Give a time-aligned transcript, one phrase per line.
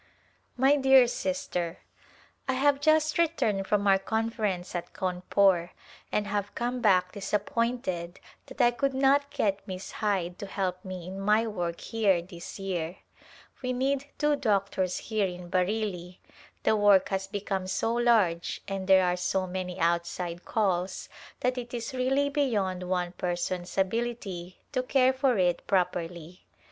[0.57, 1.77] My dear Sister:
[2.47, 5.73] I have just returned from our Conference at Cawnpore,
[6.11, 9.29] and have come back disappointed that I [ISO] Decennial Co7iference at Calcutta could not
[9.59, 12.97] get Miss Hyde to help me in my work here this year.
[13.61, 16.17] We need two doctors here in Bareilly;
[16.63, 21.09] the work has become so large and there are so many outside calls
[21.41, 26.47] that it is really beyond one person's ability to care for it properly.